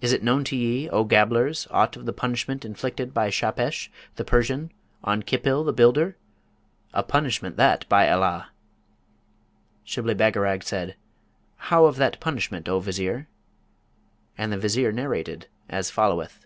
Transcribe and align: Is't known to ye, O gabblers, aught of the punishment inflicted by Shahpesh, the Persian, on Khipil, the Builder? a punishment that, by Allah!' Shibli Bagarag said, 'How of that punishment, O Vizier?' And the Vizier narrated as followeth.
Is't 0.00 0.20
known 0.24 0.42
to 0.46 0.56
ye, 0.56 0.90
O 0.90 1.04
gabblers, 1.04 1.68
aught 1.70 1.94
of 1.96 2.06
the 2.06 2.12
punishment 2.12 2.64
inflicted 2.64 3.14
by 3.14 3.30
Shahpesh, 3.30 3.88
the 4.16 4.24
Persian, 4.24 4.72
on 5.04 5.22
Khipil, 5.22 5.62
the 5.62 5.72
Builder? 5.72 6.16
a 6.92 7.04
punishment 7.04 7.56
that, 7.56 7.88
by 7.88 8.10
Allah!' 8.10 8.50
Shibli 9.86 10.14
Bagarag 10.16 10.64
said, 10.64 10.96
'How 11.70 11.84
of 11.84 11.98
that 11.98 12.18
punishment, 12.18 12.68
O 12.68 12.80
Vizier?' 12.80 13.28
And 14.36 14.50
the 14.52 14.58
Vizier 14.58 14.90
narrated 14.90 15.46
as 15.70 15.88
followeth. 15.88 16.44